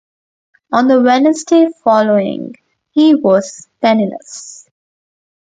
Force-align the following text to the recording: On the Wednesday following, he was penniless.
On 0.73 0.87
the 0.87 0.99
Wednesday 0.99 1.67
following, 1.83 2.55
he 2.89 3.13
was 3.13 3.67
penniless. 3.83 4.67